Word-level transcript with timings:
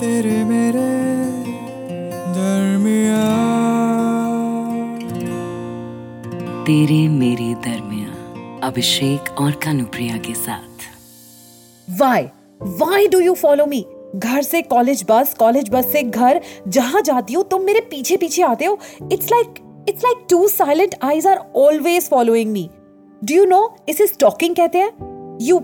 तेरे 0.00 0.44
मेरे 0.44 0.82
दरमिया 2.34 3.24
तेरे 6.64 7.08
मेरे 7.08 7.48
दरमिया 7.64 8.60
अभिषेक 8.66 9.40
और 9.40 9.50
कानुप्रिया 9.64 10.16
के 10.16 10.34
साथ। 10.34 10.86
Why 12.00 12.22
why 12.80 13.08
do 13.08 13.20
you 13.20 13.34
follow 13.34 13.66
me 13.66 13.84
घर 14.16 14.42
से 14.42 14.62
कॉलेज 14.62 15.04
बस 15.10 15.34
कॉलेज 15.34 15.70
बस 15.70 15.92
से 15.92 16.02
घर 16.02 16.40
जहाँ 16.68 17.02
जाती 17.02 17.34
हो 17.34 17.42
तुम 17.42 17.62
मेरे 17.62 17.80
पीछे 17.80 18.16
पीछे 18.16 18.42
आते 18.42 18.64
हो। 18.64 18.78
It's 19.12 19.30
like 19.32 19.54
it's 19.88 20.04
like 20.04 20.26
two 20.30 20.46
silent 20.48 20.94
eyes 21.02 21.26
are 21.26 21.38
always 21.56 22.08
following 22.08 22.52
me 22.52 22.68
do 23.24 23.34
you 23.34 23.44
know 23.44 23.76
इसे 23.88 24.06
स्टॉकिंग 24.06 24.56
कहते 24.56 24.78
हैं? 24.78 24.92
You 25.42 25.62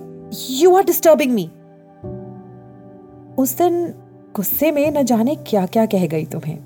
you 0.50 0.76
are 0.76 0.84
disturbing 0.84 1.32
me 1.32 1.50
उस 3.42 3.58
दिन 3.58 3.94
गुस्से 4.36 4.70
में 4.72 4.90
न 4.90 5.02
जाने 5.02 5.34
क्या 5.34 5.66
क्या 5.66 5.86
कह 5.86 6.06
गई 6.06 6.24
तुम्हें। 6.24 6.56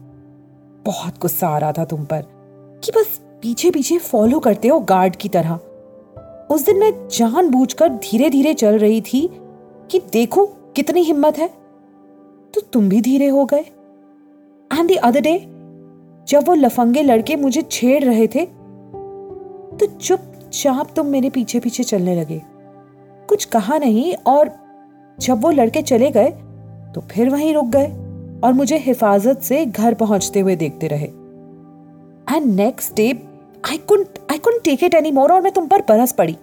बहुत 0.87 1.19
गुस्सा 1.21 1.49
आ 1.49 1.59
रहा 1.59 1.73
था 1.73 1.85
तुम 1.85 2.05
पर 2.05 2.25
कि 2.85 2.93
बस 2.93 3.21
पीछे 3.43 3.71
पीछे 3.71 3.99
फॉलो 3.99 4.39
करते 4.39 4.69
हो 4.69 4.81
गार्ड 4.81 5.17
की 5.17 5.29
तरह। 5.29 5.55
उस 6.55 6.65
दिन 6.67 6.79
मैं 6.79 6.91
जानबूझकर 7.09 7.89
धीरे 7.89 8.31
धीरे 8.31 8.55
चल 8.55 8.79
रही 8.79 9.01
थी 9.01 9.29
कि 9.91 10.01
देखो 10.13 10.47
कितनी 10.77 11.01
हिम्मत 11.01 11.39
है। 11.39 11.49
तो 12.55 12.61
तुम 12.61 12.89
भी 12.89 13.01
धीरे 13.01 13.29
हो 13.29 13.45
गए। 13.45 13.65
एंड 14.71 14.91
द 14.91 14.97
अदर 14.97 15.21
डे 15.21 15.39
जब 16.29 16.45
वो 16.47 16.55
लफंगे 16.55 17.03
लड़के 17.03 17.37
मुझे 17.37 17.63
छेड़ 17.63 18.05
रहे 18.05 18.27
थे 18.27 18.47
तो 19.77 19.87
चुपचाप 19.87 20.93
तुम 20.97 21.07
मेरे 21.07 21.31
पीछे 21.31 21.61
पीछे 21.61 21.85
चलने 21.85 22.21
लगे। 22.21 22.43
कुछ 23.29 23.45
कहा 23.45 23.79
नहीं 23.79 24.15
और 24.27 24.51
जब 25.21 25.43
वो 25.43 25.51
लड़के 25.51 25.83
चले 25.83 26.11
गए 26.11 26.33
तो 26.95 27.01
फिर 27.01 27.31
वहीं 27.31 27.53
रुक 27.55 27.67
गए 27.67 27.87
और 28.45 28.53
मुझे 28.53 28.77
हिफाजत 28.79 29.41
से 29.41 29.65
घर 29.67 29.95
पहुँचते 29.95 30.41
हुए 30.41 30.57
देखते 30.57 30.89
रहे। 30.89 31.07
And 32.27 32.47
next 32.47 32.95
day 32.97 33.11
I 33.65 33.77
can't 33.79 34.19
I 34.33 34.39
can't 34.39 34.63
take 34.65 34.85
it 34.85 34.95
any 34.95 35.11
more 35.11 35.33
और 35.33 35.43
मैं 35.43 35.53
तुम 35.53 35.67
पर 35.67 35.81
बरस 35.81 36.13
पड़ी। 36.13 36.37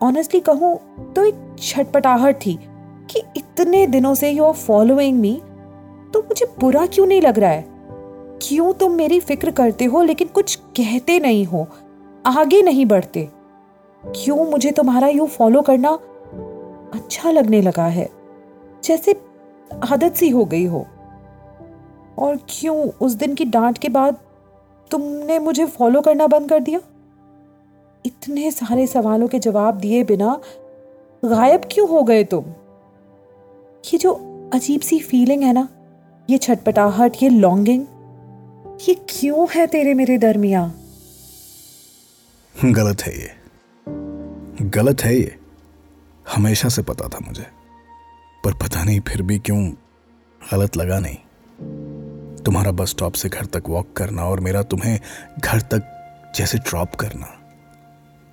ऑनेस्टली 0.00 0.40
कहूँ 0.40 0.78
तो 1.12 1.24
एक 1.24 1.56
छटपटाहट 1.58 2.36
थी 2.36 2.58
कि 3.10 3.22
इतने 3.36 3.86
दिनों 3.86 4.14
से 4.14 4.30
यू 4.30 4.44
आर 4.44 4.52
फॉलोइंग 4.52 5.18
मी 5.20 5.40
तो 6.14 6.20
मुझे 6.20 6.46
बुरा 6.60 6.86
क्यों 6.86 7.06
नहीं 7.06 7.20
लग 7.22 7.38
रहा 7.38 7.50
है? 7.50 7.64
क्यों 8.42 8.72
तुम 8.72 8.92
मेरी 8.92 9.20
फ़िक्र 9.20 9.50
करते 9.50 9.84
हो 9.84 10.02
लेकिन 10.02 10.28
कुछ 10.28 10.54
कहते 10.76 11.18
नहीं 11.20 11.44
हो? 11.44 11.66
आगे 12.26 12.62
नहीं 12.62 12.86
बढ़ते। 12.86 13.28
क्यों 14.02 14.44
मुझे 14.50 14.70
तुम्हारा 14.70 15.08
यू 15.08 15.26
फॉलो 15.26 15.62
करना 15.62 15.90
अच्छा 16.94 17.30
लगने 17.30 17.60
लगा 17.62 17.86
है? 17.86 18.08
जैसे 18.84 19.20
आदत 19.92 20.14
सी 20.14 20.28
हो 20.28 20.44
गई 20.44 20.64
हो। 20.64 20.86
और 22.18 22.38
क्यों 22.48 22.76
उस 22.76 23.12
दिन 23.12 23.34
की 23.34 23.44
डांट 23.44 23.78
के 23.78 23.88
बाद 23.88 24.16
तुमने 24.90 25.38
मुझे 25.38 25.66
फॉलो 25.66 26.00
करना 26.00 26.26
बंद 26.26 26.48
कर 26.48 26.60
दिया? 26.60 26.80
इतने 28.06 28.50
सारे 28.50 28.86
सवालों 28.86 29.28
के 29.28 29.38
जवाब 29.38 29.74
दिए 29.74 30.04
बिना 30.04 30.40
गायब 31.24 31.60
क्यों 31.72 31.88
हो 31.88 32.02
गए 32.02 32.24
तुम? 32.24 32.44
ये 33.92 33.98
जो 33.98 34.12
अजीब 34.54 34.80
सी 34.80 34.98
फीलिंग 34.98 35.42
है 35.42 35.52
ना, 35.52 35.68
ये 36.30 36.38
छटपटाहट, 36.38 37.16
ये 37.22 37.28
लॉन्गिंग 37.28 37.86
ये 38.88 38.94
क्यों 38.94 39.46
है 39.54 39.66
तेरे 39.66 39.94
मेरे 39.94 40.18
दरमिया? 40.18 40.72
गलत 42.64 43.02
है 43.02 43.20
ये। 43.20 43.30
गलत 44.62 45.00
है 45.00 45.14
ये। 45.16 45.36
हमेशा 46.36 46.68
से 46.68 46.82
पता 46.82 47.08
था 47.08 47.18
मुझे। 47.28 47.55
पर 48.46 48.54
पता 48.54 48.84
नहीं 48.84 49.00
फिर 49.00 49.22
भी 49.22 49.38
क्यों 49.38 49.72
गलत 50.52 50.76
लगा 50.76 51.00
नहीं। 51.00 51.16
तुम्हारा 52.42 52.72
बस 52.72 52.90
स्टॉप 52.90 53.12
से 53.12 53.28
घर 53.28 53.44
तक 53.44 53.62
वॉक 53.68 53.92
करना 53.96 54.24
और 54.24 54.40
मेरा 54.40 54.62
तुम्हें 54.62 55.00
घर 55.40 55.60
तक 55.60 55.82
जैसे 56.36 56.58
ड्रॉप 56.58 56.94
करना। 56.94 57.26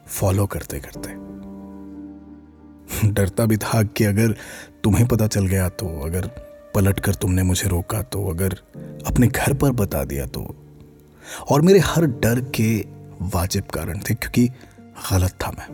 फॉलो 0.07 0.45
करते 0.45 0.79
करते। 0.79 1.09
डरता 3.09 3.45
भी 3.45 3.57
था 3.57 3.83
कि 3.83 4.03
अगर 4.03 4.35
तुम्हें 4.83 5.07
पता 5.07 5.27
चल 5.27 5.47
गया 5.47 5.69
तो 5.69 6.01
अगर 6.01 6.27
पलट 6.75 6.99
कर 6.99 7.15
तुमने 7.15 7.43
मुझे 7.43 7.69
रोका 7.69 8.01
तो 8.01 8.27
अगर 8.27 8.53
अपने 9.07 9.27
घर 9.27 9.53
पर 9.53 9.71
बता 9.71 10.03
दिया 10.03 10.25
तो। 10.25 10.55
और 11.49 11.61
मेरे 11.61 11.79
हर 11.79 12.05
डर 12.05 12.41
के 12.41 12.85
वाजिब 13.21 13.63
कारण 13.63 13.97
थे 13.97 14.13
क्योंकि 14.13 14.47
गलत 15.11 15.31
था 15.31 15.51
मैं। 15.51 15.67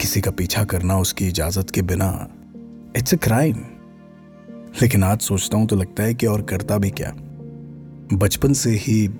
किसी 0.00 0.20
का 0.20 0.30
पीछा 0.30 0.64
करना, 0.64 0.98
उसकी 0.98 1.28
इजाज़त 1.28 1.70
के 1.70 1.82
बिना 1.82 2.28
इट्स 2.96 3.14
अ 3.14 3.16
क्राइम 3.16 3.56
लेकिन 4.82 5.04
आज 5.04 5.20
सोचता 5.20 5.58
हूँ 5.58 5.66
तो 5.66 5.76
लगता 5.76 6.02
है 6.02 6.14
कि 6.14 6.26
और 6.26 6.42
करता 6.42 6.78
भी 6.78 6.90
क्या। 6.90 7.12
बचपन 8.16 8.52
से 8.52 8.70
ही 8.70 9.10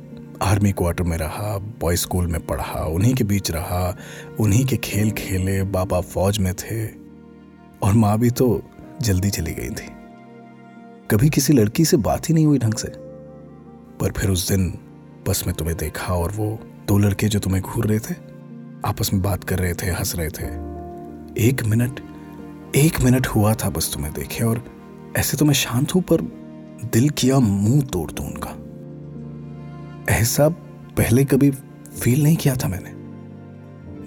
आर्मी 0.42 0.72
क्वार्टर 0.72 1.04
में 1.04 1.18
रहा 1.18 1.58
बॉय 1.58 1.96
स्कूल 1.96 2.26
में 2.26 2.46
पढ़ा, 2.46 2.84
उन्हीं 2.84 3.14
के 3.14 3.24
बीच 3.24 3.50
रहा, 3.50 3.96
उन्हीं 4.40 4.66
के 4.66 4.76
खेल 4.76 5.10
खेले, 5.10 5.62
बाबा 5.62 6.00
फौज 6.00 6.38
में 6.38 6.54
थे। 6.54 6.86
और 7.82 7.92
माँ 7.92 8.18
भी 8.18 8.30
तो 8.30 8.62
जल्दी 9.02 9.30
चली 9.30 9.54
गई 9.54 9.70
थी। 9.70 9.88
कभी 11.10 11.28
किसी 11.28 11.52
लड़की 11.52 11.84
से 11.84 11.96
बात 11.96 12.28
ही 12.28 12.34
नहीं 12.34 12.46
हुई 12.46 12.58
ढंग 12.58 12.74
से। 12.74 12.88
पर 14.00 14.12
फिर 14.12 14.30
उस 14.30 14.48
दिन 14.48 14.78
बस 15.28 15.44
में 15.46 15.56
तुम्हें 15.56 15.76
देखा 15.76 16.14
और 16.14 16.32
वो 16.32 16.58
दो 16.88 16.98
लड़के 16.98 17.28
जो 17.28 17.38
तुम्हें 17.38 17.62
घूर 17.62 17.86
रहे 17.86 17.98
थे, 17.98 18.14
आपस 18.84 19.12
में 19.12 19.22
बात 19.22 19.44
कर 19.44 19.58
रहे 19.58 19.74
थे, 19.74 19.86
हंस 19.86 20.16
रहे 20.16 20.28
थे। 20.28 20.44
एक 21.48 21.64
मिनट 21.66 22.00
एक 22.76 23.00
मिनट 23.00 23.26
हुआ 23.26 23.54
था 23.54 23.70
बस 23.70 23.94
तुम्हें 23.94 24.12
देखे 24.14 24.44
और 24.44 24.64
ऐसे 25.16 25.36
तो 25.36 25.44
मैं 25.44 25.54
शांत 25.54 25.94
हूँ, 25.94 26.02
पर 26.02 26.20
दिल 26.92 27.10
किया 27.10 27.38
मुँह 27.38 27.82
तोड़ 27.82 28.12
दू 28.12 28.22
उनका। 28.22 28.50
ऐसा 30.14 30.48
पहले 30.96 31.24
कभी 31.24 31.50
फील 32.00 32.22
नहीं 32.22 32.36
किया 32.36 32.56
था 32.56 32.68
मैंने। 32.68 32.90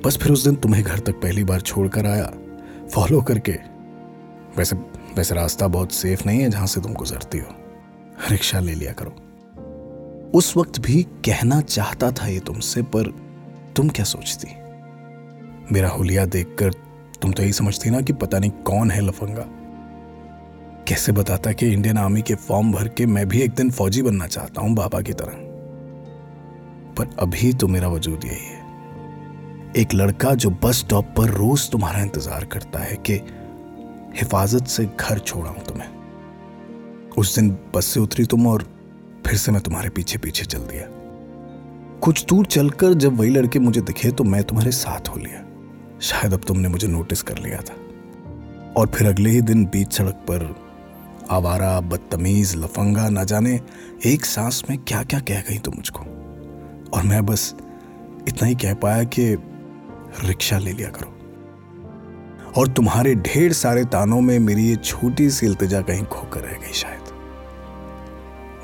बस 0.02 0.18
फिर 0.18 0.32
उस 0.32 0.44
दिन 0.44 0.56
तुम्हें 0.56 0.84
घर 0.84 1.00
तक 1.00 1.16
पहली 1.16 1.44
बार 1.44 1.62
छोड़कर 1.62 2.06
आया 2.06 2.34
फॉलो 2.88 3.22
करके। 3.22 3.52
वैसे 4.58 4.76
वैसे 5.16 5.36
रास्ता 5.36 5.68
बहुत 5.68 5.92
सेफ़ 5.92 6.22
नहीं 6.26 6.42
है 6.42 6.50
जहाँ 6.50 6.68
से 6.68 6.82
तुम 6.82 6.94
गुजरती 6.94 7.38
हो। 7.38 7.56
रिक्शा 8.32 8.60
ले 8.60 8.74
लिया 8.74 8.92
करो। 8.92 9.16
उस 10.38 10.58
वक्त 10.58 10.80
भी 10.80 11.04
कहना 11.04 11.62
चाहता 11.62 12.12
था 12.12 12.28
ये 12.28 12.40
तुमसे, 12.40 12.82
पर 12.82 13.14
तुम 13.76 13.90
क्या 13.90 14.06
सोचती? 14.06 14.48
मेरा 15.72 15.90
हुलिया 15.90 16.26
देखकर 16.26 16.89
तुम 17.22 17.32
तो 17.32 17.44
यही 17.44 17.54
समझती 17.54 17.90
ना 17.90 18.02
कि 18.02 18.14
पता 18.14 18.40
नहीं 18.40 18.52
कौन 18.66 18.92
है 18.92 19.02
लफंगा। 19.02 19.46
कैसे 20.88 21.12
बताता 21.12 21.52
कि 21.52 21.68
इंडियन 21.68 21.98
आर्मी 21.98 22.22
के 22.22 22.36
फॉर्म 22.38 22.72
भर 22.72 22.88
के 22.88 23.06
मैं 23.06 23.28
भी 23.30 23.42
एक 23.42 23.54
दिन 23.56 23.72
फौजी 23.72 24.02
बनना 24.02 24.28
चाहता 24.28 24.62
हूँ 24.62 24.74
बाबा 24.76 25.02
की 25.02 25.14
तरह। 25.14 25.34
पर 26.98 27.16
अभी 27.20 27.52
तो 27.54 27.68
मेरा 27.68 27.88
वजूद 27.88 28.26
यही 28.26 28.46
है। 28.46 28.58
एक 29.78 29.94
लड़का 29.94 30.34
जो 30.36 30.50
बस 30.64 30.80
स्टॉप 30.80 31.14
पर 31.18 31.30
रोज 31.30 31.70
तुम्हारा 31.72 32.02
इंतज़ार 32.02 32.46
करता 32.46 32.80
है 32.80 32.96
कि 33.10 33.14
हिफाजत 34.16 34.68
से 34.68 34.86
घर 34.86 35.20
छोड़ा 35.20 35.50
हूँ 35.50 35.64
तुम्हें। 35.64 35.88
उस 37.18 37.36
दिन 37.36 37.50
बस 37.76 37.86
से 37.86 38.00
उतरी 38.00 38.26
तुम 38.26 38.48
और 38.48 38.64
फिर 39.28 39.38
से 39.38 39.52
मैं 39.52 39.62
तुम्हारे 39.62 39.90
पीछे 39.90 40.18
पीछे 40.18 40.46
चल 40.46 40.60
दिया। 40.68 40.88
कुछ 42.00 42.26
दूर 42.26 42.46
चलकर 42.46 42.94
जब 42.96 43.18
वही 43.18 43.30
लड़के 43.30 43.60
मुझे 43.60 43.82
दिखे 43.82 44.12
तो 44.12 44.24
मैं 44.24 44.44
तुम्हारे 44.44 44.72
साथ 44.72 45.10
हो 45.10 45.18
लिया। 45.18 45.44
शायद 46.02 46.34
अब 46.34 46.42
तुमने 46.48 46.68
मुझे 46.68 46.88
नोटिस 46.88 47.22
कर 47.22 47.38
लिया 47.38 47.58
था। 47.58 47.74
और 48.78 48.88
फिर 48.88 49.08
अगले 49.08 49.30
ही 49.30 49.42
दिन 49.42 49.66
बीच 49.66 49.94
सड़क 49.94 50.14
पर 50.14 50.56
आवारा, 51.30 51.80
बदतमीज, 51.80 52.56
लफंगा 52.56 53.10
ना 53.10 53.24
जाने 53.24 53.62
एक 54.06 54.26
सांस 54.26 54.64
में 54.70 54.80
क्या 54.80 55.04
क्या 55.04 55.20
कह 55.20 55.42
गई 55.42 55.58
तुम 55.58 55.74
मुझको। 55.76 56.00
और 56.94 57.04
मैं 57.04 57.26
बस 57.26 57.56
इतना 58.28 58.46
ही 58.46 58.56
कह 58.56 58.74
पाया 58.74 59.04
कि 59.04 59.36
रिक्शा 60.24 60.58
ले 60.58 60.72
लिया 60.72 60.90
करो। 60.90 61.16
और 62.58 62.68
तुम्हारे 62.68 63.16
ढेर 63.16 63.54
सारे 63.54 63.86
तानों 63.86 64.22
में 64.22 64.40
मेरी 64.40 64.70
ये 64.70 64.76
छोटी 64.76 65.30
सी 65.30 65.46
इल्तिजा 65.46 65.82
कहीं 65.82 66.04
खोकर 66.04 66.40
रह 66.40 66.54
गई 66.54 66.74
शायद। 66.74 67.02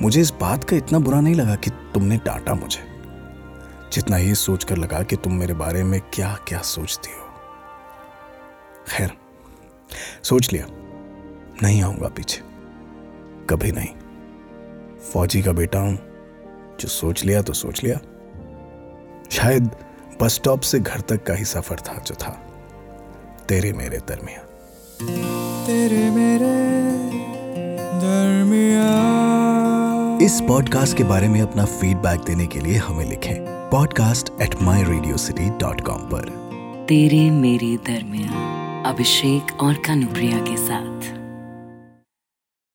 मुझे 0.01 0.21
इस 0.21 0.33
बात 0.41 0.63
का 0.63 0.75
इतना 0.75 0.99
बुरा 0.99 1.21
नहीं 1.21 1.35
लगा 1.35 1.55
कि 1.55 1.69
तुमने 1.69 2.17
डांटा 2.17 2.53
मुझे। 2.53 2.95
जितना 3.93 4.17
ये 4.17 4.35
सोचकर 4.35 4.77
लगा 4.77 5.03
कि 5.03 5.15
तुम 5.15 5.33
मेरे 5.33 5.53
बारे 5.53 5.83
में 5.83 6.01
क्या 6.13 6.38
क्या 6.47 6.59
सोचती 6.59 7.09
हो। 7.13 7.25
खैर 8.87 9.11
सोच 10.23 10.53
लिया। 10.53 10.65
नहीं 11.63 11.81
आऊँगा 11.83 12.07
पीछे। 12.07 12.41
कभी 13.49 13.71
नहीं। 13.71 13.87
फौजी 15.13 15.41
का 15.41 15.51
बेटा 15.51 15.79
हूँ। 15.79 15.97
जो 16.79 16.87
सोच 16.87 17.23
लिया 17.25 17.41
तो 17.41 17.53
सोच 17.53 17.83
लिया। 17.83 17.97
शायद 19.31 19.69
बस 20.21 20.33
स्टॉप 20.33 20.59
से 20.59 20.79
घर 20.79 20.99
तक 20.99 21.23
का 21.23 21.33
ही 21.33 21.45
सफ़र 21.45 21.75
था 21.75 21.97
जो 21.99 22.15
था। 22.15 22.31
तेरे 23.49 23.73
मेरे 23.73 23.97
दरमिया 23.97 24.39
तेरे 25.65 26.09
मेरे 26.09 26.53
दरमिया 28.01 28.89
इस 30.25 30.41
पॉडकास्ट 30.47 30.97
के 30.97 31.03
बारे 31.03 31.27
में 31.27 31.41
अपना 31.41 31.65
फीडबैक 31.65 32.19
देने 32.19 32.47
के 32.47 32.59
लिए 32.59 32.77
हमें 32.77 33.05
लिखें 33.05 33.35
podcast 33.69 34.29
at 34.41 34.61
my 34.61 34.83
radio 34.83 35.17
city 35.17 35.49
dot 35.49 35.81
com 35.81 36.01
पर। 36.01 36.29
तेरे 36.89 37.29
मेरे 37.31 37.77
दरमिया 37.77 38.54
अभिषेक 38.85 39.61
और 39.61 39.73
कानुप्रिया 39.73 40.39
के 40.39 40.57
साथ। 40.57 41.25